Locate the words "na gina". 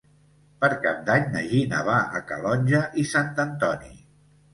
1.35-1.81